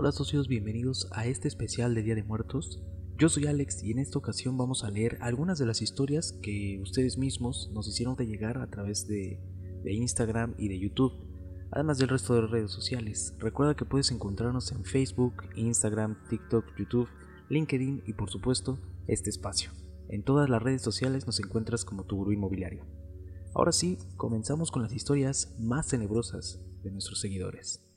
[0.00, 2.80] Hola socios, bienvenidos a este especial de Día de Muertos.
[3.18, 6.78] Yo soy Alex y en esta ocasión vamos a leer algunas de las historias que
[6.80, 9.40] ustedes mismos nos hicieron de llegar a través de,
[9.84, 11.14] Instagram y de YouTube,
[11.72, 13.34] además del resto de redes sociales.
[13.40, 17.08] Recuerda que puedes encontrarnos en Facebook, Instagram, TikTok, YouTube,
[17.48, 18.78] LinkedIn y por supuesto
[19.08, 19.72] este espacio.
[20.10, 22.86] En todas las redes sociales nos encuentras como tu gurú inmobiliario.
[23.52, 27.87] Ahora sí, comenzamos con las historias más tenebrosas de nuestros seguidores.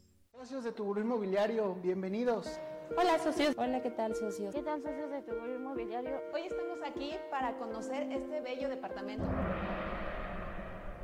[0.41, 2.59] Socios de tu gurú inmobiliario, bienvenidos.
[2.97, 3.53] Hola socios.
[3.59, 4.55] Hola, ¿qué tal socios?
[4.55, 6.19] ¿Qué tal socios de tu gurú inmobiliario?
[6.33, 9.23] Hoy estamos aquí para conocer este bello departamento.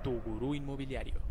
[0.04, 1.27] Tu gurú inmobiliario.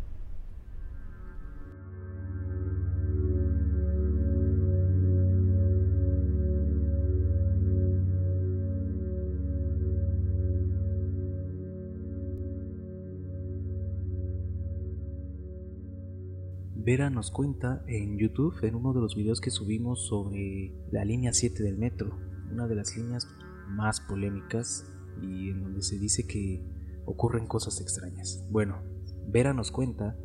[16.87, 21.33] Vera nos cuenta en YouTube, en uno de los videos que subimos sobre la línea
[21.33, 22.17] 7 del metro,
[22.49, 23.27] una de las líneas
[23.67, 24.89] más polémicas
[25.21, 26.63] y en donde se dice que
[27.05, 28.41] ocurren cosas extrañas.
[28.49, 28.77] Bueno,
[29.27, 30.17] Vera nos cuenta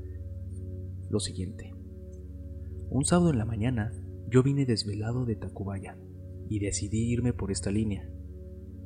[1.11, 1.75] lo siguiente.
[2.91, 3.91] Un sábado en la mañana
[4.31, 5.99] yo vine desvelado de Tacubaya
[6.49, 8.09] y decidí irme por esta línea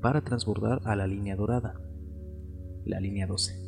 [0.01, 1.75] para transbordar a la línea dorada,
[2.87, 3.66] la línea 12.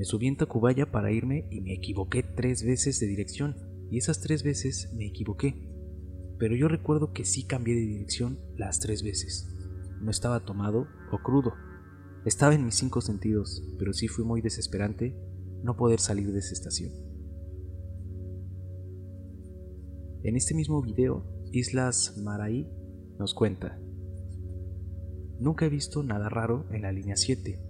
[0.00, 3.54] Me subí en Tacubaya para irme y me equivoqué tres veces de dirección.
[3.90, 5.68] Y esas tres veces me equivoqué.
[6.38, 9.54] Pero yo recuerdo que sí cambié de dirección las tres veces.
[10.00, 11.52] No estaba tomado o crudo.
[12.24, 15.14] Estaba en mis cinco sentidos, pero sí fue muy desesperante
[15.62, 16.92] no poder salir de esa estación.
[20.22, 22.66] En este mismo video, Islas Maraí
[23.18, 23.78] nos cuenta,
[25.38, 27.69] Nunca he visto nada raro en la línea 7,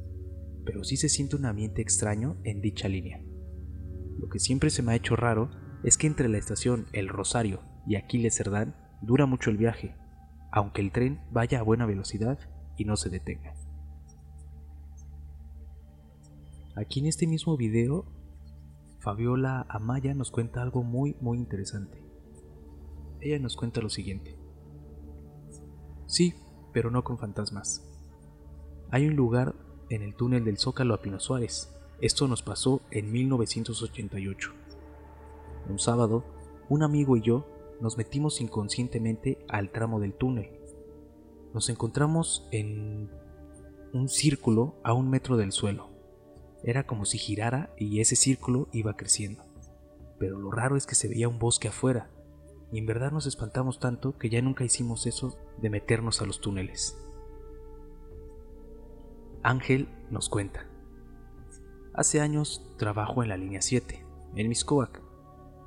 [0.64, 3.22] pero sí se siente un ambiente extraño en dicha línea.
[4.18, 5.50] Lo que siempre se me ha hecho raro
[5.82, 9.96] es que entre la estación El Rosario y Aquiles Cerdán dura mucho el viaje,
[10.52, 12.38] aunque el tren vaya a buena velocidad
[12.76, 13.54] y no se detenga.
[16.76, 18.06] Aquí en este mismo video,
[19.00, 22.02] Fabiola Amaya nos cuenta algo muy muy interesante.
[23.20, 24.38] Ella nos cuenta lo siguiente.
[26.06, 26.34] Sí,
[26.72, 27.86] pero no con fantasmas.
[28.90, 29.54] Hay un lugar
[29.90, 31.74] en el túnel del Zócalo a Pino Suárez.
[32.00, 34.52] Esto nos pasó en 1988.
[35.68, 36.24] Un sábado,
[36.68, 37.46] un amigo y yo
[37.80, 40.50] nos metimos inconscientemente al tramo del túnel.
[41.52, 43.10] Nos encontramos en
[43.92, 45.90] un círculo a un metro del suelo.
[46.62, 49.44] Era como si girara y ese círculo iba creciendo.
[50.18, 52.10] Pero lo raro es que se veía un bosque afuera,
[52.72, 56.40] y en verdad nos espantamos tanto que ya nunca hicimos eso de meternos a los
[56.40, 56.96] túneles.
[59.42, 60.66] Ángel nos cuenta.
[61.94, 64.04] Hace años trabajo en la línea 7,
[64.36, 65.00] en Miscoac.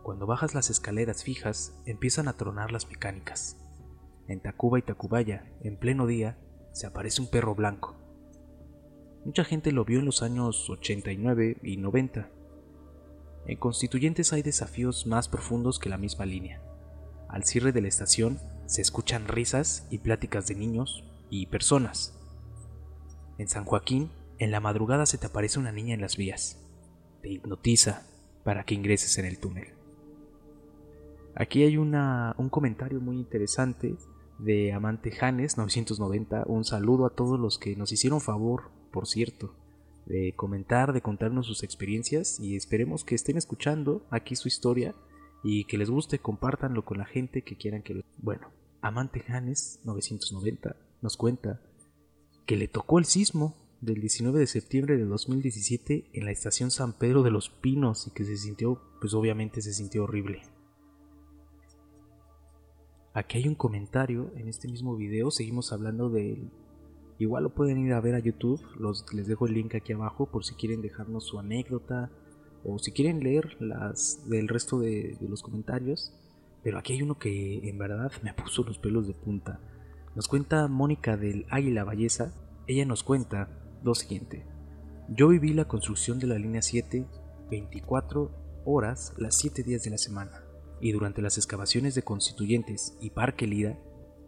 [0.03, 3.57] Cuando bajas las escaleras fijas, empiezan a tronar las mecánicas.
[4.27, 6.37] En Tacuba y Tacubaya, en pleno día,
[6.71, 7.95] se aparece un perro blanco.
[9.25, 12.29] Mucha gente lo vio en los años 89 y 90.
[13.47, 16.61] En Constituyentes hay desafíos más profundos que la misma línea.
[17.27, 22.19] Al cierre de la estación se escuchan risas y pláticas de niños y personas.
[23.37, 26.59] En San Joaquín, en la madrugada se te aparece una niña en las vías.
[27.21, 28.05] Te hipnotiza
[28.43, 29.69] para que ingreses en el túnel.
[31.35, 33.95] Aquí hay una, un comentario muy interesante
[34.37, 36.43] de Amante Janes 990.
[36.45, 39.55] Un saludo a todos los que nos hicieron favor, por cierto,
[40.05, 44.93] de comentar, de contarnos sus experiencias y esperemos que estén escuchando aquí su historia
[45.43, 48.03] y que les guste, compártanlo con la gente que quieran que lo...
[48.17, 48.49] Bueno,
[48.81, 51.61] Amante Janes 990 nos cuenta
[52.45, 56.93] que le tocó el sismo del 19 de septiembre de 2017 en la estación San
[56.93, 60.41] Pedro de los Pinos y que se sintió, pues obviamente se sintió horrible.
[63.13, 66.41] Aquí hay un comentario en este mismo video, seguimos hablando de...
[67.19, 70.25] Igual lo pueden ir a ver a YouTube, los, les dejo el link aquí abajo
[70.25, 72.09] por si quieren dejarnos su anécdota
[72.63, 76.11] o si quieren leer las del resto de, de los comentarios.
[76.63, 79.59] Pero aquí hay uno que en verdad me puso los pelos de punta.
[80.15, 82.33] Nos cuenta Mónica del Águila Ballesa,
[82.67, 83.49] ella nos cuenta
[83.83, 84.45] lo siguiente.
[85.09, 87.07] Yo viví la construcción de la línea 7
[87.49, 88.31] 24
[88.65, 90.43] horas las 7 días de la semana
[90.79, 93.77] y durante las excavaciones de constituyentes y Parque Lida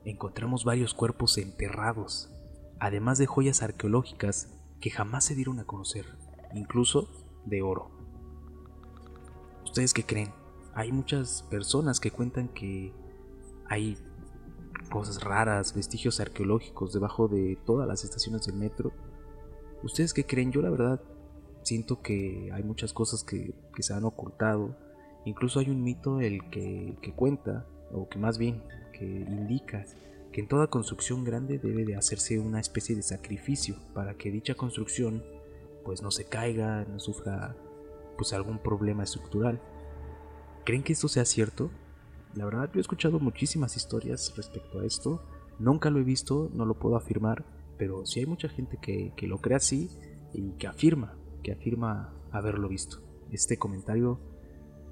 [0.05, 2.31] encontramos varios cuerpos enterrados,
[2.79, 4.49] además de joyas arqueológicas
[4.79, 6.05] que jamás se dieron a conocer,
[6.53, 7.09] incluso
[7.45, 7.91] de oro.
[9.63, 10.33] ¿Ustedes qué creen?
[10.73, 12.93] Hay muchas personas que cuentan que
[13.67, 13.97] hay
[14.89, 18.91] cosas raras, vestigios arqueológicos debajo de todas las estaciones del metro.
[19.83, 20.51] ¿Ustedes qué creen?
[20.51, 21.01] Yo la verdad
[21.63, 24.75] siento que hay muchas cosas que, se han ocultado.
[25.25, 29.85] Incluso hay un mito el que, que cuenta o que más bien, que indica
[30.31, 34.55] que en toda construcción grande debe de hacerse una especie de sacrificio para que dicha
[34.55, 35.23] construcción
[35.83, 37.55] pues no se caiga, no sufra
[38.17, 39.61] pues algún problema estructural.
[40.65, 41.69] ¿Creen que esto sea cierto?
[42.35, 45.23] La verdad yo he escuchado muchísimas historias respecto a esto,
[45.57, 47.45] nunca lo he visto, no lo puedo afirmar,
[47.77, 49.89] pero sí hay mucha gente que, que lo cree así
[50.33, 53.01] y que afirma, que afirma haberlo visto.
[53.31, 54.19] Este comentario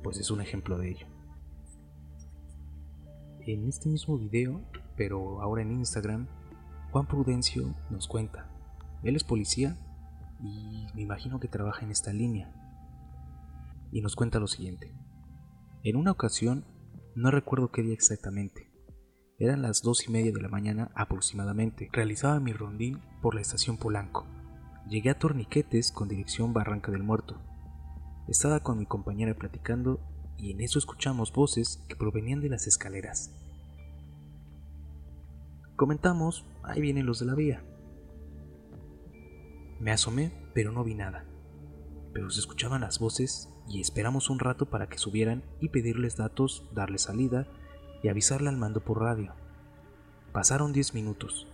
[0.03, 1.07] pues es un ejemplo de ello.
[3.45, 4.61] En este mismo video,
[4.95, 6.27] pero ahora en Instagram,
[6.91, 8.49] Juan Prudencio nos cuenta.
[9.03, 9.77] Él es policía
[10.41, 12.53] y me imagino que trabaja en esta línea.
[13.91, 14.93] Y nos cuenta lo siguiente.
[15.83, 16.65] En una ocasión,
[17.15, 18.73] no recuerdo qué día exactamente,
[19.39, 23.77] eran las dos y media de la mañana aproximadamente, realizaba mi rondín por la estación
[23.77, 24.25] Polanco.
[24.87, 27.41] Llegué a Torniquetes con dirección Barranca del Muerto.
[28.27, 29.99] Estaba con mi compañera platicando
[30.37, 33.31] y en eso escuchamos voces que provenían de las escaleras.
[35.75, 37.63] Comentamos, ahí vienen los de la vía.
[39.79, 41.25] Me asomé, pero no vi nada.
[42.13, 46.63] Pero se escuchaban las voces y esperamos un rato para que subieran y pedirles datos,
[46.75, 47.47] darles salida
[48.03, 49.33] y avisarle al mando por radio.
[50.31, 51.47] Pasaron diez minutos.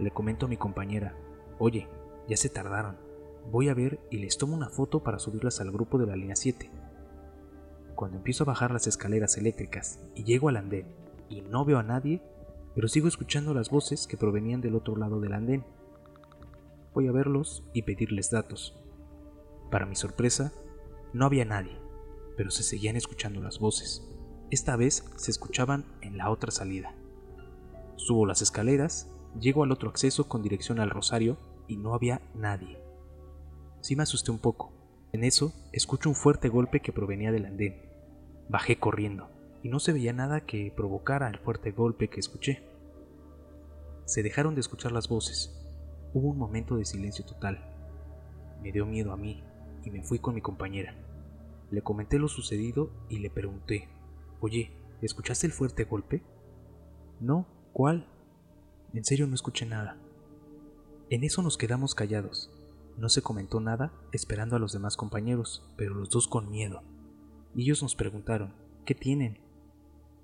[0.00, 1.14] Le comento a mi compañera,
[1.60, 1.86] oye,
[2.28, 2.96] ya se tardaron.
[3.52, 6.34] Voy a ver y les tomo una foto para subirlas al grupo de la línea
[6.34, 6.68] 7.
[7.94, 10.86] Cuando empiezo a bajar las escaleras eléctricas y llego al andén
[11.28, 12.22] y no veo a nadie,
[12.74, 15.64] pero sigo escuchando las voces que provenían del otro lado del andén.
[16.92, 18.76] Voy a verlos y pedirles datos.
[19.70, 20.52] Para mi sorpresa,
[21.12, 21.78] no había nadie,
[22.36, 24.02] pero se seguían escuchando las voces.
[24.50, 26.94] Esta vez se escuchaban en la otra salida.
[27.96, 31.36] Subo las escaleras, llego al otro acceso con dirección al Rosario
[31.68, 32.78] y no había nadie.
[33.80, 34.72] Sí me asusté un poco.
[35.12, 37.82] En eso escucho un fuerte golpe que provenía del andén.
[38.48, 39.28] Bajé corriendo
[39.62, 42.62] y no se veía nada que provocara el fuerte golpe que escuché.
[44.06, 45.58] Se dejaron de escuchar las voces.
[46.14, 47.64] Hubo un momento de silencio total.
[48.62, 49.42] Me dio miedo a mí
[49.84, 50.94] y me fui con mi compañera.
[51.70, 53.88] Le comenté lo sucedido y le pregunté,
[54.40, 56.22] Oye, ¿escuchaste el fuerte golpe?
[57.20, 58.08] No, ¿cuál?
[58.92, 59.96] En serio no escuché nada.
[61.10, 62.50] En eso nos quedamos callados.
[62.98, 66.82] No se comentó nada, esperando a los demás compañeros, pero los dos con miedo.
[67.56, 68.52] Ellos nos preguntaron,
[68.84, 69.38] ¿qué tienen?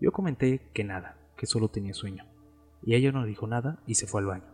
[0.01, 2.25] Yo comenté que nada, que solo tenía sueño.
[2.83, 4.53] Y ella no dijo nada y se fue al baño.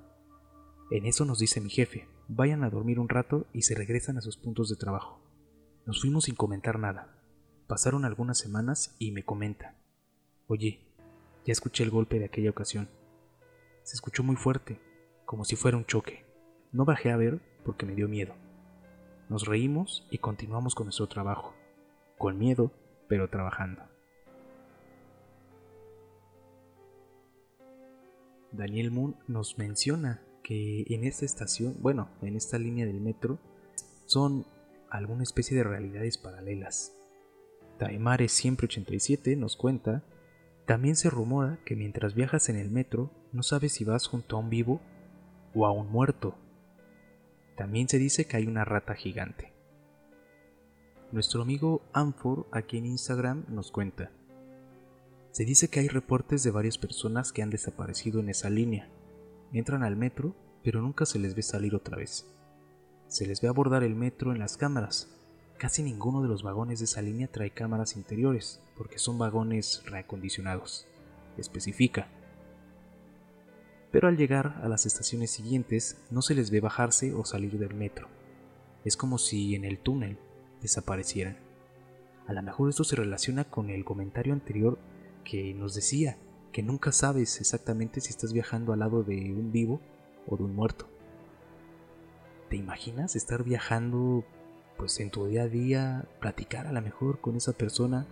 [0.91, 4.21] En eso nos dice mi jefe, vayan a dormir un rato y se regresan a
[4.21, 5.21] sus puntos de trabajo.
[5.87, 7.19] Nos fuimos sin comentar nada.
[7.67, 9.77] Pasaron algunas semanas y me comenta,
[10.47, 10.81] oye,
[11.45, 12.89] ya escuché el golpe de aquella ocasión.
[13.83, 14.81] Se escuchó muy fuerte,
[15.25, 16.25] como si fuera un choque.
[16.73, 18.35] No bajé a ver porque me dio miedo.
[19.29, 21.55] Nos reímos y continuamos con nuestro trabajo,
[22.19, 22.73] con miedo,
[23.09, 23.83] pero trabajando.
[28.53, 33.41] Daniel Moon nos menciona que en esta estación, bueno, en esta línea del metro,
[34.07, 34.47] son
[34.91, 36.95] alguna especie de realidades paralelas.
[37.79, 40.05] Taimare 187 nos cuenta,
[40.67, 44.39] también se rumora que mientras viajas en el metro no sabes si vas junto a
[44.39, 44.81] un vivo
[45.53, 46.37] o a un muerto.
[47.57, 49.53] También se dice que hay una rata gigante.
[51.11, 54.13] Nuestro amigo Amfor aquí en Instagram nos cuenta,
[55.35, 58.89] se dice que hay reportes de varias personas que han desaparecido en esa línea.
[59.55, 60.35] Entran al metro,
[60.65, 62.27] pero nunca se les ve salir otra vez.
[63.07, 65.17] Se les ve abordar el metro en las cámaras.
[65.59, 70.89] Casi ninguno de los vagones de esa línea trae cámaras interiores, porque son vagones reacondicionados.
[71.39, 72.09] Especifica.
[73.93, 77.75] Pero al llegar a las estaciones siguientes no se les ve bajarse o salir del
[77.75, 78.09] metro.
[78.85, 80.19] Es como si en el túnel
[80.63, 81.37] desaparecieran.
[82.27, 84.81] A lo mejor esto se relaciona con el comentario anterior
[85.23, 86.19] que nos decía
[86.55, 89.81] que nunca sabes exactamente si estás viajando al lado de un vivo
[90.29, 90.87] o de un muerto.
[92.49, 94.23] ¿Te imaginas estar viajando
[94.77, 98.07] pues en tu día a día, platicar a lo mejor con esa persona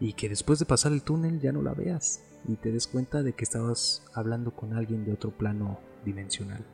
[0.00, 3.22] y que después de pasar el túnel ya no la veas y te des cuenta
[3.22, 6.64] de que estabas hablando con alguien de otro plano dimensional?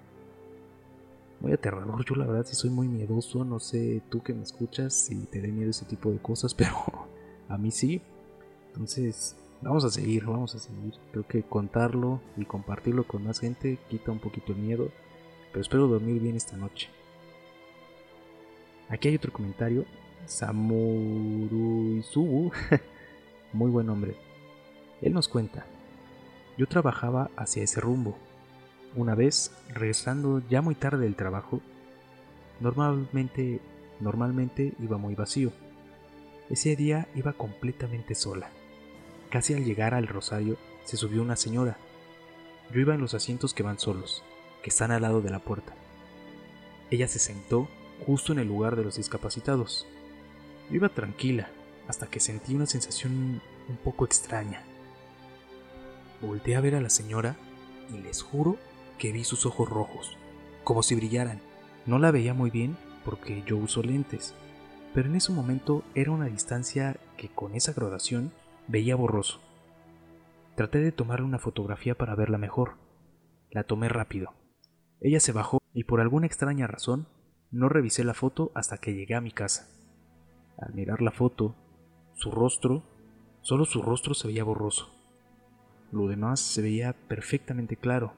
[1.40, 4.94] Muy aterrador, yo la verdad sí soy muy miedoso, no sé tú que me escuchas
[4.94, 7.08] si te da miedo ese tipo de cosas, pero
[7.48, 8.00] a mí sí.
[8.68, 10.94] Entonces, Vamos a seguir, vamos a seguir.
[11.12, 14.88] Creo que contarlo y compartirlo con más gente quita un poquito el miedo,
[15.52, 16.88] pero espero dormir bien esta noche.
[18.88, 19.84] Aquí hay otro comentario.
[20.24, 21.50] Samuruisubu.
[23.52, 24.16] Muy buen nombre.
[25.02, 25.66] Él nos cuenta.
[26.56, 28.16] Yo trabajaba hacia ese rumbo.
[28.96, 31.60] Una vez, regresando ya muy tarde del trabajo,
[32.60, 33.60] normalmente,
[34.00, 35.52] normalmente iba muy vacío.
[36.48, 38.50] Ese día iba completamente sola
[39.30, 41.78] Casi al llegar al Rosario se subió una señora.
[42.72, 44.24] Yo iba en los asientos que van solos,
[44.62, 45.72] que están al lado de la puerta.
[46.90, 47.68] Ella se sentó
[48.04, 49.86] justo en el lugar de los discapacitados.
[50.68, 51.48] Yo iba tranquila
[51.86, 54.64] hasta que sentí una sensación un poco extraña.
[56.20, 57.36] Volté a ver a la señora
[57.94, 58.58] y les juro
[58.98, 60.16] que vi sus ojos rojos,
[60.64, 61.40] como si brillaran.
[61.86, 64.34] No la veía muy bien porque yo uso lentes,
[64.92, 68.32] pero en ese momento era una distancia que con esa graduación
[68.70, 69.40] veía borroso.
[70.54, 72.76] Traté de tomarle una fotografía para verla mejor.
[73.50, 74.32] La tomé rápido.
[75.00, 77.08] Ella se bajó y por alguna extraña razón
[77.50, 79.68] no revisé la foto hasta que llegué a mi casa.
[80.56, 81.56] Al mirar la foto,
[82.14, 82.84] su rostro,
[83.40, 84.94] solo su rostro se veía borroso.
[85.90, 88.12] Lo demás se veía perfectamente claro,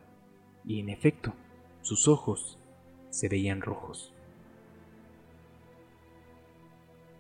[0.64, 1.32] y en efecto,
[1.80, 2.59] sus ojos
[3.09, 4.12] se veían rojos.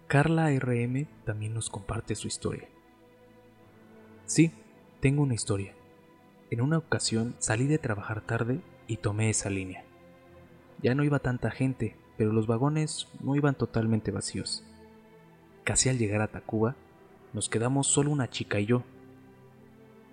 [0.06, 2.68] Carla RM también nos comparte su historia.
[4.26, 4.52] Sí,
[5.00, 5.74] tengo una historia.
[6.50, 9.84] En una ocasión salí de trabajar tarde y tomé esa línea.
[10.82, 14.64] Ya no iba tanta gente, pero los vagones no iban totalmente vacíos.
[15.64, 16.76] Casi al llegar a Tacuba,
[17.32, 18.82] nos quedamos solo una chica y yo.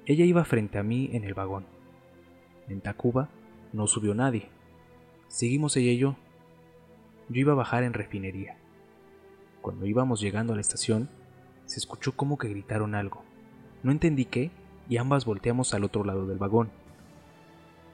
[0.06, 1.66] Ella iba frente a mí en el vagón.
[2.68, 3.30] En Tacuba
[3.74, 4.50] no subió nadie.
[5.28, 6.16] Seguimos ella y yo.
[7.30, 8.58] Yo iba a bajar en refinería.
[9.62, 11.10] Cuando íbamos llegando a la estación,
[11.66, 13.29] se escuchó como que gritaron algo.
[13.84, 14.52] No entendí qué
[14.90, 16.70] y ambas volteamos al otro lado del vagón.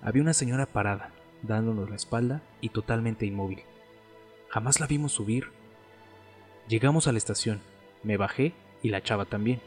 [0.01, 1.11] Había una señora parada,
[1.43, 3.61] dándonos la espalda y totalmente inmóvil.
[4.49, 5.49] Jamás la vimos subir.
[6.67, 7.61] Llegamos a la estación,
[8.03, 9.61] me bajé y la chava también.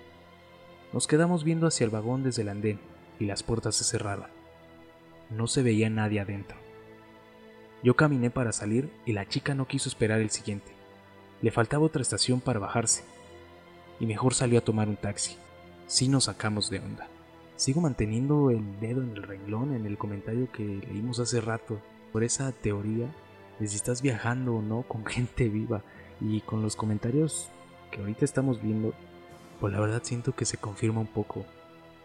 [0.93, 2.81] Nos quedamos viendo hacia el vagón desde el andén
[3.21, 4.31] y las puertas se cerraban.
[5.31, 6.57] No se veía nadie adentro.
[7.83, 10.73] Yo caminé para salir y la chica no quiso esperar el siguiente.
[11.43, 13.05] Le faltaba otra estación para bajarse.
[14.01, 15.37] Y mejor salió a tomar un taxi.
[15.89, 17.09] Sí nos sacamos de onda.
[17.57, 21.81] Sigo manteniendo el dedo en el renglón en el comentario que leímos hace rato
[22.13, 23.07] por esa teoría
[23.59, 25.83] de si estás viajando o no con gente viva
[26.21, 27.49] y con los comentarios
[27.91, 28.93] que ahorita estamos viendo,
[29.61, 31.47] pues la verdad siento que se confirma un poco.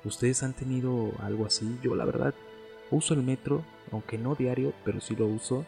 [0.06, 1.78] ¿Ustedes han tenido algo así?
[1.84, 2.34] Yo la verdad
[2.90, 5.66] uso el metro, aunque no diario, pero sí lo uso.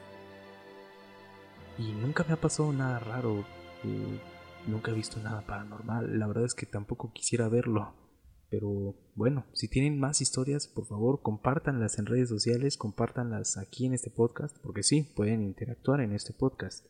[1.78, 3.44] Y nunca me ha pasado nada raro.
[4.68, 6.18] Nunca he visto nada paranormal.
[6.18, 7.94] La verdad es que tampoco quisiera verlo.
[8.50, 13.94] Pero bueno, si tienen más historias, por favor, compártanlas en redes sociales, compártanlas aquí en
[13.94, 16.86] este podcast, porque sí, pueden interactuar en este podcast.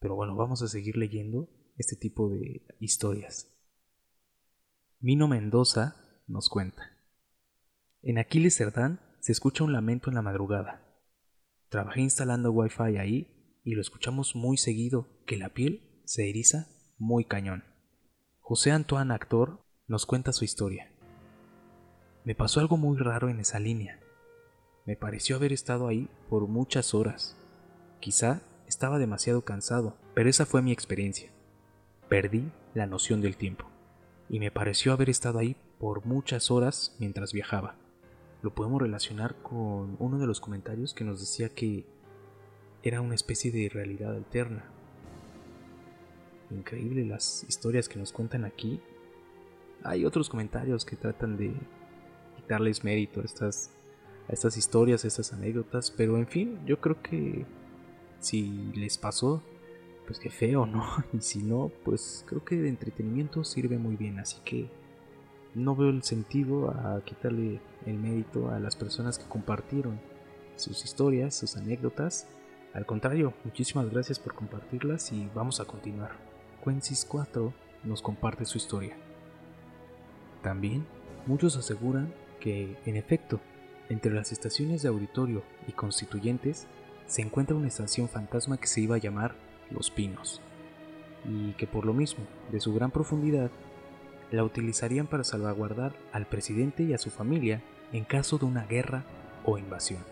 [0.00, 3.54] Pero bueno, vamos a seguir leyendo este tipo de historias.
[5.00, 6.96] Mino Mendoza nos cuenta.
[8.02, 10.84] En Aquiles Cerdán se escucha un lamento en la madrugada.
[11.68, 17.24] Trabajé instalando wifi ahí y lo escuchamos muy seguido, que la piel se eriza muy
[17.24, 17.64] cañón.
[18.38, 20.90] José Antoine Actor nos cuenta su historia.
[22.24, 23.98] Me pasó algo muy raro en esa línea.
[24.84, 27.36] Me pareció haber estado ahí por muchas horas.
[27.98, 31.30] Quizá estaba demasiado cansado, pero esa fue mi experiencia.
[32.10, 33.64] Perdí la noción del tiempo,
[34.28, 37.76] y me pareció haber estado ahí por muchas horas mientras viajaba.
[38.42, 41.86] Lo podemos relacionar con uno de los comentarios que nos decía que
[42.82, 44.64] era una especie de realidad alterna.
[46.50, 48.80] Increíble las historias que nos cuentan aquí.
[49.84, 51.54] Hay otros comentarios que tratan de
[52.48, 53.70] darles mérito a estas,
[54.28, 57.46] a estas historias, a estas anécdotas, pero en fin, yo creo que
[58.20, 59.42] si les pasó,
[60.06, 60.84] pues qué feo, ¿no?
[61.12, 64.68] Y si no, pues creo que de entretenimiento sirve muy bien, así que
[65.54, 70.00] no veo el sentido a quitarle el mérito a las personas que compartieron
[70.56, 72.26] sus historias, sus anécdotas.
[72.74, 76.12] Al contrario, muchísimas gracias por compartirlas y vamos a continuar.
[76.64, 77.52] Quensis 4
[77.84, 79.07] nos comparte su historia.
[80.42, 80.86] También
[81.26, 83.40] muchos aseguran que, en efecto,
[83.88, 86.66] entre las estaciones de auditorio y constituyentes
[87.06, 89.34] se encuentra una estación fantasma que se iba a llamar
[89.70, 90.40] Los Pinos,
[91.24, 93.50] y que por lo mismo, de su gran profundidad,
[94.30, 99.04] la utilizarían para salvaguardar al presidente y a su familia en caso de una guerra
[99.44, 100.04] o invasión.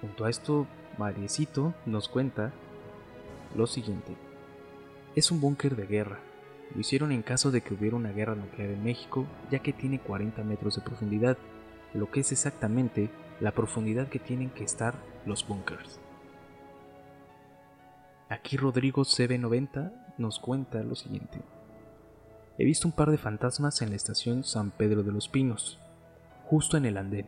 [0.00, 0.66] Junto a esto,
[0.98, 2.52] Mariecito nos cuenta
[3.56, 4.16] lo siguiente.
[5.16, 6.20] Es un búnker de guerra,
[6.74, 10.00] lo hicieron en caso de que hubiera una guerra nuclear en México, ya que tiene
[10.00, 11.38] 40 metros de profundidad,
[11.94, 14.94] lo que es exactamente la profundidad que tienen que estar
[15.24, 16.00] los búnkers.
[18.28, 21.40] Aquí Rodrigo CB90 nos cuenta lo siguiente.
[22.58, 25.78] He visto un par de fantasmas en la estación San Pedro de los Pinos,
[26.46, 27.26] justo en el andén.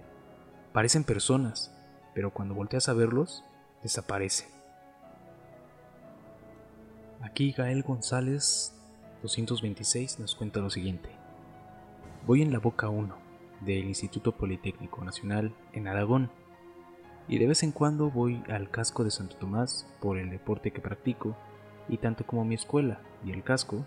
[0.73, 1.75] Parecen personas,
[2.15, 3.45] pero cuando volteas a verlos,
[3.83, 4.49] desaparecen.
[7.21, 8.78] Aquí Gael González
[9.23, 11.09] 226 nos cuenta lo siguiente.
[12.27, 13.17] Voy en la Boca 1
[13.63, 16.31] del Instituto Politécnico Nacional en Aragón
[17.27, 20.81] y de vez en cuando voy al casco de Santo Tomás por el deporte que
[20.81, 21.37] practico
[21.89, 23.85] y tanto como mi escuela y el casco,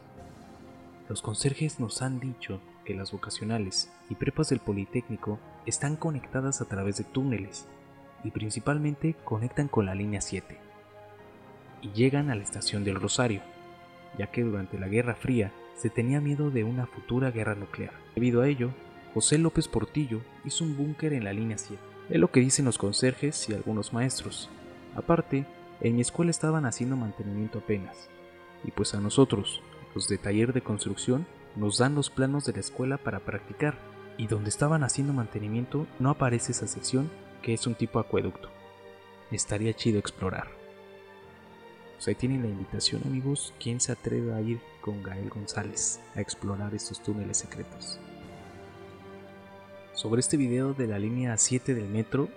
[1.08, 6.66] los conserjes nos han dicho que las vocacionales y prepas del Politécnico están conectadas a
[6.66, 7.68] través de túneles
[8.24, 10.58] y principalmente conectan con la línea 7
[11.82, 13.42] y llegan a la estación del Rosario,
[14.18, 17.94] ya que durante la Guerra Fría se tenía miedo de una futura guerra nuclear.
[18.16, 18.72] Debido a ello,
[19.14, 21.82] José López Portillo hizo un búnker en la línea 7.
[22.10, 24.50] Es lo que dicen los conserjes y algunos maestros.
[24.96, 25.46] Aparte,
[25.80, 28.10] en mi escuela estaban haciendo mantenimiento apenas.
[28.64, 29.62] Y pues a nosotros,
[29.96, 31.26] los de taller de construcción,
[31.56, 33.78] nos dan los planos de la escuela para practicar.
[34.18, 37.10] Y donde estaban haciendo mantenimiento no aparece esa sección
[37.42, 38.50] que es un tipo acueducto.
[39.32, 40.61] Estaría chido explorar.
[42.02, 46.20] Pues ahí tienen la invitación amigos, ¿quién se atreve a ir con Gael González a
[46.20, 48.00] explorar estos túneles secretos?
[49.94, 52.28] Sobre este video de la línea 7 del metro,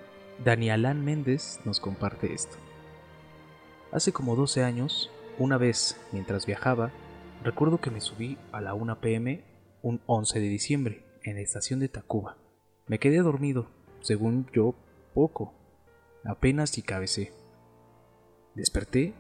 [0.45, 2.59] Danielán Méndez nos comparte esto.
[3.91, 6.93] Hace como 12 años, una vez, mientras viajaba,
[7.43, 9.45] recuerdo que me subí a la 1 pm
[9.81, 12.37] un 11 de diciembre en la estación de Tacuba.
[12.87, 13.71] Me quedé dormido,
[14.03, 14.75] según yo,
[15.15, 15.55] poco.
[16.23, 17.33] Apenas y cabecé.
[18.55, 19.15] Desperté,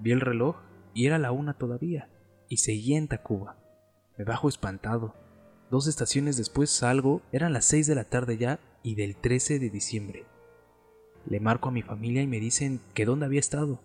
[0.00, 0.56] vi el reloj
[0.94, 2.08] y era la una todavía,
[2.48, 3.56] y seguía en Tacuba.
[4.18, 5.14] Me bajo espantado.
[5.70, 9.70] Dos estaciones después salgo, eran las 6 de la tarde ya y del 13 de
[9.70, 10.24] diciembre.
[11.26, 13.80] Le marco a mi familia y me dicen que dónde había estado.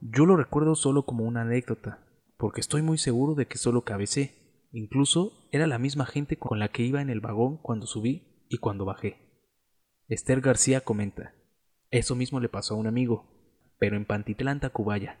[0.00, 2.04] Yo lo recuerdo solo como una anécdota,
[2.36, 4.34] porque estoy muy seguro de que solo cabecé.
[4.72, 8.58] Incluso era la misma gente con la que iba en el vagón cuando subí y
[8.58, 9.18] cuando bajé.
[10.08, 11.34] Esther García comenta,
[11.90, 13.26] eso mismo le pasó a un amigo,
[13.78, 15.18] pero en Pantitlán, Tacubaya.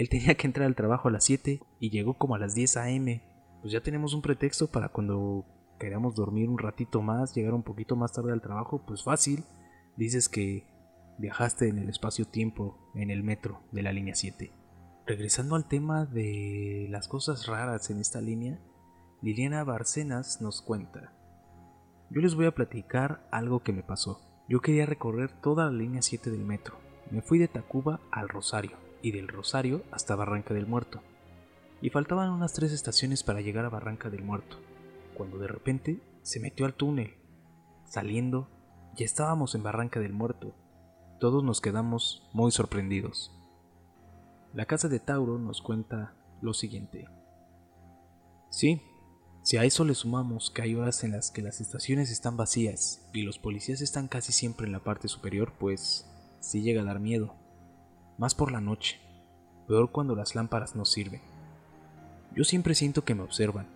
[0.00, 2.76] Él tenía que entrar al trabajo a las 7 y llegó como a las 10
[2.78, 3.30] a.m
[3.60, 5.44] pues ya tenemos un pretexto para cuando
[5.78, 9.44] queramos dormir un ratito más, llegar un poquito más tarde al trabajo, pues fácil.
[9.96, 10.66] Dices que
[11.18, 14.52] viajaste en el espacio-tiempo en el metro de la línea 7.
[15.06, 18.58] Regresando al tema de las cosas raras en esta línea,
[19.20, 21.12] Liliana Barcenas nos cuenta.
[22.10, 24.20] Yo les voy a platicar algo que me pasó.
[24.48, 26.78] Yo quería recorrer toda la línea 7 del metro.
[27.10, 31.02] Me fui de Tacuba al Rosario y del Rosario hasta Barranca del Muerto
[31.82, 34.58] y faltaban unas tres estaciones para llegar a Barranca del Muerto,
[35.14, 37.14] cuando de repente se metió al túnel.
[37.86, 38.48] Saliendo,
[38.96, 40.54] ya estábamos en Barranca del Muerto.
[41.18, 43.32] Todos nos quedamos muy sorprendidos.
[44.52, 47.08] La casa de Tauro nos cuenta lo siguiente.
[48.50, 48.82] Sí,
[49.42, 53.08] si a eso le sumamos que hay horas en las que las estaciones están vacías
[53.14, 56.06] y los policías están casi siempre en la parte superior, pues
[56.40, 57.34] sí llega a dar miedo.
[58.20, 59.00] Más por la noche,
[59.66, 61.22] peor cuando las lámparas no sirven.
[62.36, 63.66] Yo siempre siento que me observan.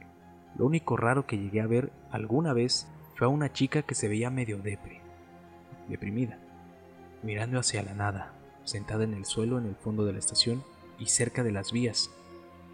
[0.59, 4.07] Lo único raro que llegué a ver alguna vez fue a una chica que se
[4.07, 5.01] veía medio depre,
[5.89, 6.39] deprimida,
[7.23, 10.63] mirando hacia la nada, sentada en el suelo en el fondo de la estación
[10.99, 12.11] y cerca de las vías.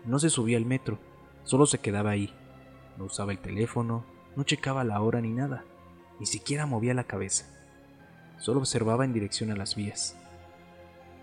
[0.05, 0.99] No se subía al metro,
[1.45, 2.35] solo se quedaba ahí.
[2.99, 4.05] No usaba el teléfono,
[4.35, 5.63] no checaba la hora ni nada,
[6.19, 7.47] ni siquiera movía la cabeza.
[8.39, 10.20] Solo observaba en dirección a las vías.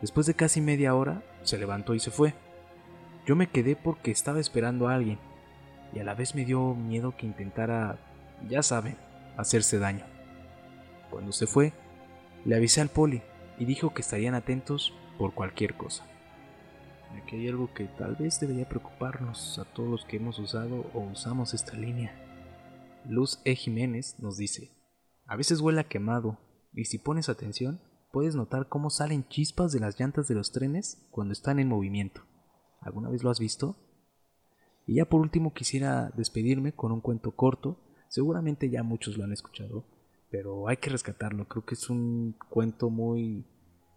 [0.01, 2.36] Después de casi media hora, se levantó y se fue.
[3.25, 5.19] Yo me quedé porque estaba esperando a alguien
[5.93, 7.97] y a la vez me dio miedo que intentara,
[8.47, 8.95] ya saben,
[9.38, 10.05] hacerse daño.
[11.10, 11.73] Cuando se fue,
[12.45, 13.21] le avisé al poli
[13.57, 16.05] y dijo que estarían atentos por cualquier cosa.
[17.15, 20.99] Aquí hay algo que tal vez debería preocuparnos a todos los que hemos usado o
[20.99, 22.13] usamos esta línea.
[23.05, 23.55] Luz E.
[23.55, 24.71] Jiménez nos dice,
[25.25, 26.38] a veces huele a quemado
[26.73, 27.81] y si pones atención
[28.17, 32.23] puedes notar cómo salen chispas de las llantas de los trenes cuando están en movimiento.
[32.82, 33.75] ¿Alguna vez lo has visto?
[34.88, 37.77] Y ya por último quisiera despedirme con un cuento corto.
[38.08, 39.86] Seguramente ya muchos lo han escuchado,
[40.32, 41.47] pero hay que rescatarlo.
[41.47, 43.45] Creo que es un cuento muy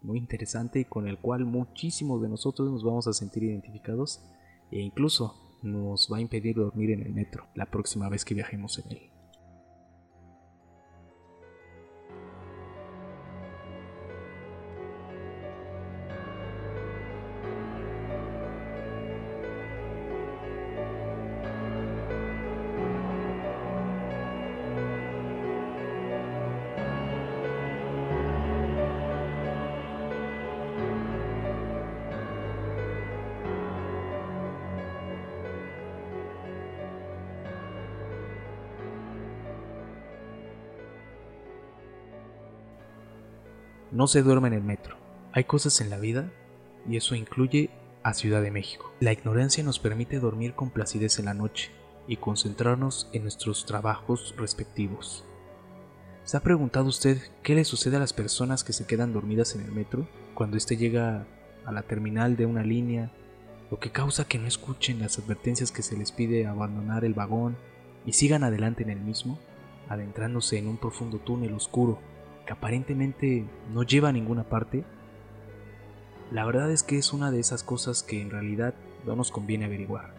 [0.03, 4.23] muy interesante y con el cual muchísimos de nosotros nos vamos a sentir identificados
[4.71, 8.79] e incluso nos va a impedir dormir en el metro la próxima vez que viajemos
[8.81, 9.20] en él.
[44.01, 44.97] No se duerme en el metro.
[45.31, 46.33] Hay cosas en la vida,
[46.89, 47.69] y eso incluye
[48.03, 48.91] a Ciudad de México.
[48.99, 51.71] La ignorancia nos permite dormir con placidez en la noche,
[52.09, 55.27] y concentrarnos en nuestros trabajos respectivos.
[56.25, 59.67] ¿Se ha preguntado usted qué le sucede a las personas que se quedan dormidas en
[59.67, 61.27] el metro cuando éste llega
[61.67, 63.13] a la terminal de una línea?
[63.71, 67.59] Lo que causa que no escuchen las advertencias que se les pide abandonar el vagón
[68.07, 69.39] y sigan adelante en el mismo,
[69.91, 71.99] adentrándose en un profundo túnel oscuro
[72.51, 74.85] aparentemente no lleva a ninguna parte?
[76.31, 78.75] La verdad es que es una de esas cosas que en realidad
[79.07, 80.15] no nos conviene averiguar,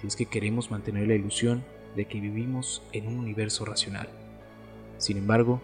[0.00, 1.64] si es que queremos mantener la ilusión
[1.96, 4.08] de que vivimos en un universo racional.
[4.98, 5.60] Sin embargo,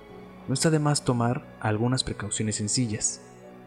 [0.49, 3.23] no está de más tomar algunas precauciones sencillas,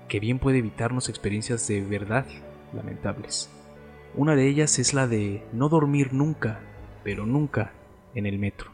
[0.07, 2.25] que bien puede evitarnos experiencias de verdad
[2.73, 3.49] lamentables.
[4.15, 6.59] Una de ellas es la de no dormir nunca,
[7.03, 7.73] pero nunca,
[8.15, 8.71] en el metro,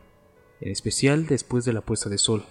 [0.61, 2.45] en especial después de la puesta de sol.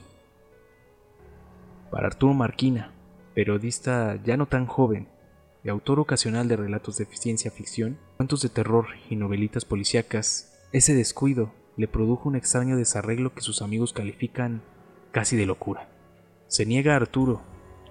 [1.95, 2.91] Para Arturo Marquina,
[3.37, 5.07] periodista ya no tan joven
[5.63, 10.93] y autor ocasional de relatos de ciencia ficción, cuentos de terror y novelitas policíacas, ese
[10.93, 14.61] descuido le produjo un extraño desarreglo que sus amigos califican
[15.13, 15.89] casi de locura.
[16.49, 17.43] Se niega a Arturo,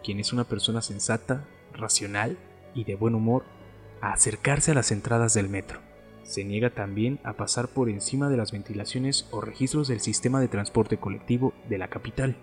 [0.03, 2.37] quien es una persona sensata, racional
[2.75, 3.45] y de buen humor,
[4.01, 5.79] a acercarse a las entradas del metro.
[6.23, 10.49] Se niega también a pasar por encima de las ventilaciones o registros del sistema de
[10.49, 12.35] transporte colectivo de la capital.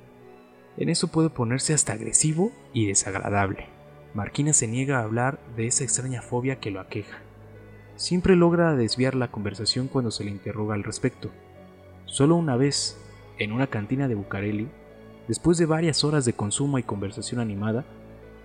[0.76, 3.66] En eso puede ponerse hasta agresivo y desagradable.
[4.14, 7.18] Marquina se niega a hablar de esa extraña fobia que lo aqueja.
[7.96, 11.30] Siempre logra desviar la conversación cuando se le interroga al respecto.
[12.06, 12.98] Solo una vez,
[13.38, 14.68] en una cantina de Bucareli,
[15.28, 17.84] después de varias horas de consumo y conversación animada,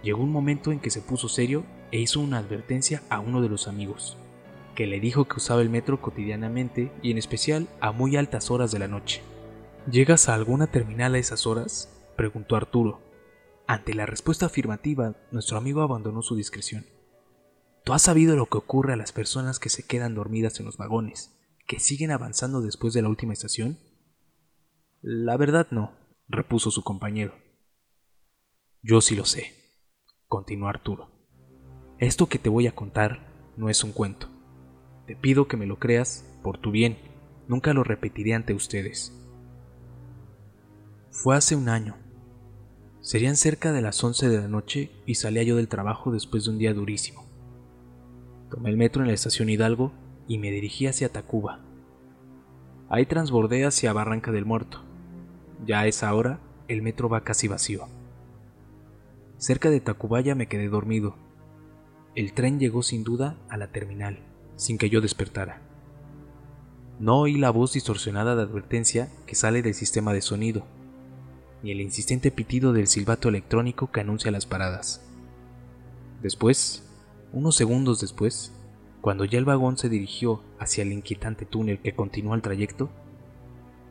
[0.04, 3.50] llegó un momento en que se puso serio e hizo una advertencia a uno de
[3.50, 4.18] los amigos,
[4.76, 8.72] que le dijo que usaba el metro cotidianamente y en especial a muy altas horas
[8.72, 9.22] de la noche.
[9.90, 11.95] ¿Llegas a alguna terminal a esas horas?
[12.16, 13.02] Preguntó Arturo.
[13.68, 16.86] Ante la respuesta afirmativa, nuestro amigo abandonó su discreción.
[17.84, 20.78] ¿Tú has sabido lo que ocurre a las personas que se quedan dormidas en los
[20.78, 21.36] vagones,
[21.68, 23.80] que siguen avanzando después de la última estación?
[25.02, 25.94] La verdad no,
[26.28, 27.36] repuso su compañero.
[28.82, 29.54] Yo sí lo sé,
[30.28, 31.12] continuó Arturo.
[32.00, 34.30] Esto que te voy a contar no es un cuento.
[35.08, 36.98] Te pido que me lo creas por tu bien.
[37.48, 39.14] Nunca lo repetiré ante ustedes.
[41.12, 41.96] Fue hace un año.
[43.06, 46.50] Serían cerca de las 11 de la noche y salía yo del trabajo después de
[46.50, 47.24] un día durísimo.
[48.50, 49.92] Tomé el metro en la estación Hidalgo
[50.28, 51.60] y me dirigí hacia Tacuba.
[52.90, 54.82] Ahí transbordé hacia Barranca del Muerto.
[55.68, 57.88] Ya a esa hora el metro va casi vacío.
[59.38, 61.16] Cerca de Tacubaya me quedé dormido.
[62.16, 64.18] El tren llegó sin duda a la terminal,
[64.56, 65.62] sin que yo despertara.
[67.00, 70.66] No oí la voz distorsionada de advertencia que sale del sistema de sonido,
[71.64, 75.02] ni el insistente pitido del silbato electrónico que anuncia las paradas.
[76.22, 76.84] Después,
[77.34, 78.54] unos segundos después,
[79.02, 82.90] cuando ya el vagón se dirigió hacia el inquietante túnel que continúa el trayecto,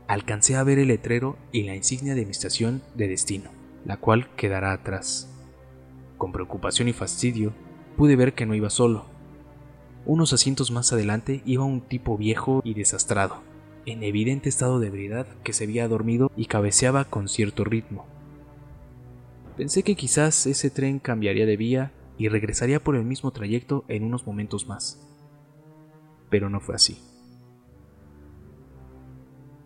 [0.08, 3.50] alcancé a ver el letrero y la insignia de mi estación de destino,
[3.84, 5.30] la cual quedará atrás.
[6.18, 7.52] Con preocupación y fastidio,
[7.96, 9.06] pude ver que no iba solo.
[10.06, 13.42] Unos asientos más adelante iba un tipo viejo y desastrado,
[13.86, 18.06] en evidente estado de ebriedad que se había dormido y cabeceaba con cierto ritmo.
[19.56, 24.04] Pensé que quizás ese tren cambiaría de vía y regresaría por el mismo trayecto en
[24.04, 25.00] unos momentos más.
[26.30, 26.98] Pero no fue así.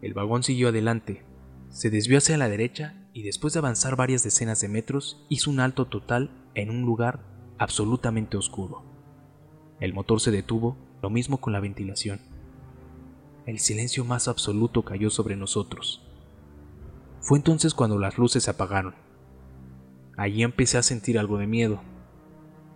[0.03, 1.25] El vagón siguió adelante,
[1.71, 5.61] se desvió hacia la derecha y después de avanzar varias decenas de metros hizo un
[5.61, 7.21] alto total en un lugar
[7.59, 8.85] absolutamente oscuro.
[9.81, 12.21] El motor se detuvo, lo mismo con la ventilación.
[13.49, 16.03] El silencio más absoluto cayó sobre nosotros.
[17.23, 18.95] Fue entonces cuando las luces se apagaron.
[20.19, 21.81] Allí empecé a sentir algo de miedo.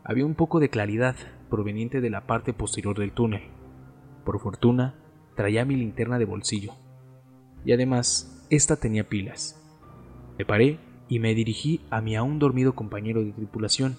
[0.03, 1.15] Había un poco de claridad
[1.51, 3.43] proveniente de la parte posterior del túnel.
[4.25, 4.95] Por fortuna,
[5.37, 6.73] traía mi linterna de bolsillo.
[7.67, 9.63] Y además, esta tenía pilas.
[10.39, 13.99] Me paré y me dirigí a mi aún dormido compañero de tripulación.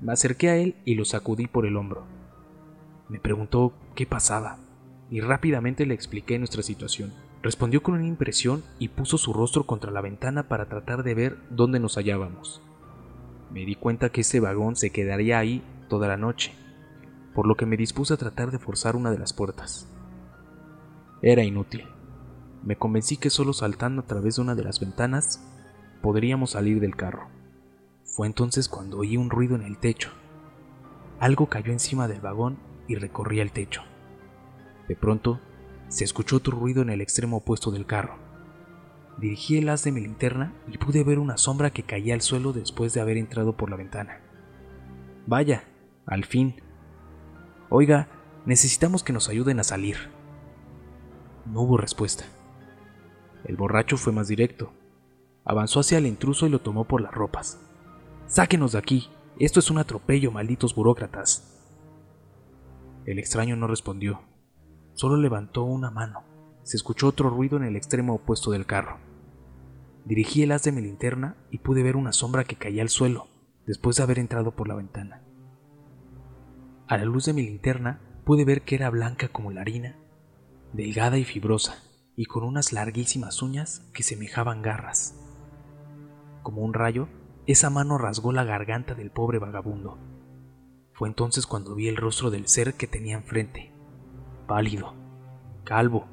[0.00, 2.06] Me acerqué a él y lo sacudí por el hombro.
[3.08, 4.58] Me preguntó qué pasaba
[5.10, 7.12] y rápidamente le expliqué nuestra situación.
[7.42, 11.38] Respondió con una impresión y puso su rostro contra la ventana para tratar de ver
[11.50, 12.62] dónde nos hallábamos.
[13.50, 16.52] Me di cuenta que ese vagón se quedaría ahí toda la noche,
[17.34, 19.88] por lo que me dispuse a tratar de forzar una de las puertas.
[21.22, 21.84] Era inútil.
[22.62, 25.44] Me convencí que solo saltando a través de una de las ventanas
[26.02, 27.28] podríamos salir del carro.
[28.04, 30.10] Fue entonces cuando oí un ruido en el techo.
[31.18, 33.82] Algo cayó encima del vagón y recorría el techo.
[34.90, 35.38] De pronto,
[35.86, 38.18] se escuchó otro ruido en el extremo opuesto del carro.
[39.18, 42.52] Dirigí el haz de mi linterna y pude ver una sombra que caía al suelo
[42.52, 44.20] después de haber entrado por la ventana.
[45.28, 45.62] Vaya,
[46.06, 46.56] al fin.
[47.68, 48.08] Oiga,
[48.46, 49.96] Necesitamos que nos ayuden a salir.
[51.46, 52.24] No hubo respuesta.
[53.44, 54.72] El borracho fue más directo.
[55.44, 57.60] Avanzó hacia el intruso y lo tomó por las ropas.
[58.26, 59.08] Sáquenos de aquí.
[59.38, 61.56] Esto es un atropello, malditos burócratas.
[63.04, 64.22] El extraño no respondió.
[65.00, 66.24] Solo levantó una mano.
[66.62, 68.98] Se escuchó otro ruido en el extremo opuesto del carro.
[70.04, 73.28] Dirigí el haz de mi linterna y pude ver una sombra que caía al suelo
[73.64, 75.22] después de haber entrado por la ventana.
[76.86, 79.96] A la luz de mi linterna pude ver que era blanca como la harina,
[80.74, 81.82] delgada y fibrosa,
[82.14, 85.18] y con unas larguísimas uñas que semejaban garras.
[86.42, 87.08] Como un rayo,
[87.46, 89.96] esa mano rasgó la garganta del pobre vagabundo.
[90.92, 93.69] Fue entonces cuando vi el rostro del ser que tenía enfrente,
[94.50, 94.94] pálido,
[95.62, 96.08] calvo,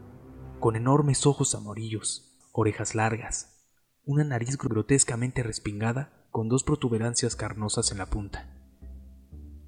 [0.59, 3.65] con enormes ojos amarillos, orejas largas,
[4.05, 8.55] una nariz grotescamente respingada con dos protuberancias carnosas en la punta.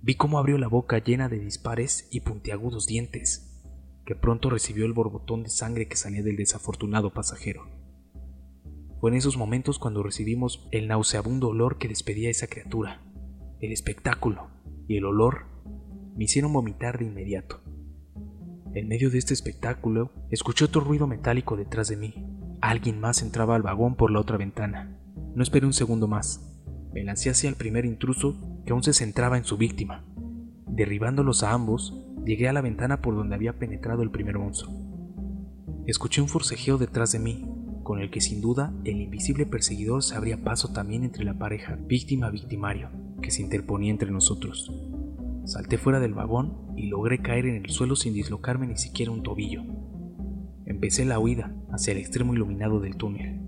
[0.04, 3.60] Vi cómo abrió la boca llena de dispares y puntiagudos dientes,
[4.06, 7.66] que pronto recibió el borbotón de sangre que salía del desafortunado pasajero.
[9.00, 13.02] Fue en esos momentos cuando recibimos el nauseabundo olor que despedía esa criatura.
[13.62, 14.52] El espectáculo
[14.88, 15.48] y el olor
[16.16, 17.64] me hicieron vomitar de inmediato.
[18.76, 22.14] En medio de este espectáculo, escuché otro ruido metálico detrás de mí.
[22.62, 24.96] Alguien más entraba al vagón por la otra ventana.
[25.34, 26.56] No esperé un segundo más.
[26.94, 30.06] Me lancé hacia el primer intruso que aún se centraba en su víctima.
[30.68, 34.72] Derribándolos a ambos, llegué a la ventana por donde había penetrado el primer monstruo.
[35.88, 37.50] Escuché un forcejeo detrás de mí,
[37.82, 41.76] con el que sin duda el invisible perseguidor se abría paso también entre la pareja
[41.76, 44.72] víctima-victimario que se interponía entre nosotros.
[45.50, 49.24] Salté fuera del vagón y logré caer en el suelo sin dislocarme ni siquiera un
[49.24, 49.64] tobillo.
[50.68, 53.42] Empecé la huida hacia el extremo iluminado del túnel.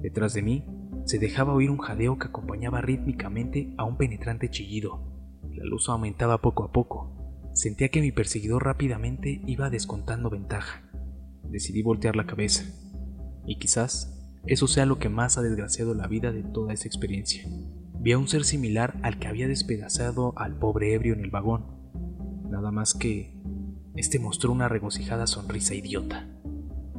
[0.00, 0.66] Detrás de mí
[1.04, 5.00] se dejaba oír un jadeo que acompañaba rítmicamente a un penetrante chillido.
[5.52, 7.14] La luz aumentaba poco a poco.
[7.54, 10.90] Sentía que mi perseguidor rápidamente iba descontando ventaja.
[11.44, 12.64] Decidí voltear la cabeza.
[13.46, 17.48] Y quizás eso sea lo que más ha desgraciado la vida de toda esa experiencia.
[18.02, 21.66] Vi a un ser similar al que había despedazado al pobre ebrio en el vagón.
[22.50, 23.40] Nada más que
[23.94, 26.26] este mostró una regocijada sonrisa idiota.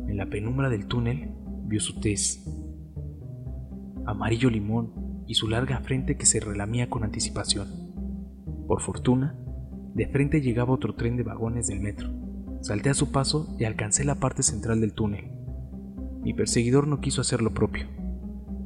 [0.08, 1.30] En la penumbra del túnel
[1.66, 2.46] vio su tez,
[4.06, 7.68] amarillo limón y su larga frente que se relamía con anticipación.
[8.66, 9.38] Por fortuna,
[9.96, 12.10] de frente llegaba otro tren de vagones del metro.
[12.62, 15.32] Salté a su paso y alcancé la parte central del túnel.
[16.22, 17.88] Mi perseguidor no quiso hacer lo propio.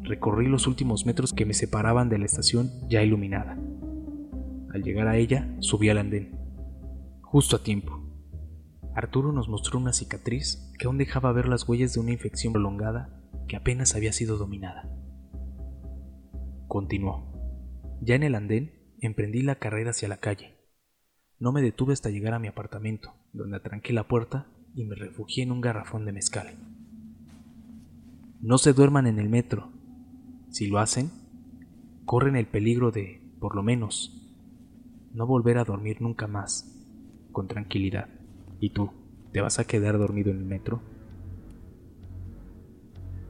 [0.07, 3.59] Recorrí los últimos metros que me separaban de la estación ya iluminada.
[4.73, 6.39] Al llegar a ella, subí al andén.
[7.21, 8.01] Justo a tiempo.
[8.95, 13.21] Arturo nos mostró una cicatriz que aún dejaba ver las huellas de una infección prolongada
[13.49, 14.89] que apenas había sido dominada.
[16.69, 17.99] Continuó.
[18.01, 20.55] Ya en el andén, emprendí la carrera hacia la calle.
[21.37, 25.43] No me detuve hasta llegar a mi apartamento, donde atranqué la puerta y me refugié
[25.43, 26.55] en un garrafón de mezcal.
[28.39, 29.76] No se duerman en el metro.
[30.49, 31.11] Si lo hacen,
[32.05, 34.23] corren el peligro de, por lo menos,
[35.13, 36.73] no volver a dormir nunca más,
[37.31, 38.09] con tranquilidad.
[38.59, 38.91] ¿Y tú,
[39.31, 40.81] te vas a quedar dormido en el metro?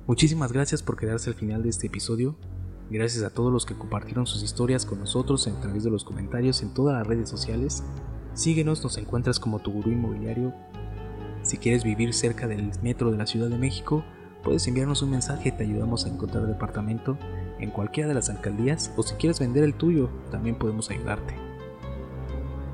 [0.06, 2.38] Muchísimas gracias por quedarse al final de este episodio
[2.90, 6.62] Gracias a todos los que compartieron sus historias con nosotros a través de los comentarios
[6.62, 7.84] en todas las redes sociales.
[8.34, 10.54] Síguenos, nos encuentras como tu gurú inmobiliario.
[11.42, 14.06] Si quieres vivir cerca del metro de la Ciudad de México,
[14.44, 17.18] puedes enviarnos un mensaje, te ayudamos a encontrar departamento
[17.60, 21.36] en cualquiera de las alcaldías o si quieres vender el tuyo, también podemos ayudarte.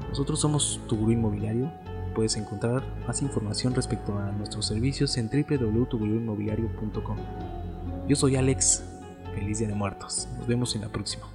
[0.10, 1.72] Nosotros somos tu inmobiliario.
[2.14, 7.18] Puedes encontrar más información respecto a nuestros servicios en www.tuguruinmobiliario.com.
[8.08, 8.84] Yo soy Alex,
[9.34, 10.28] Feliz Día de Muertos.
[10.38, 11.26] Nos vemos en la próxima.